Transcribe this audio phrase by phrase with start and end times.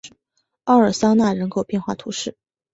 [0.63, 2.35] 奥尔桑讷人口变化图示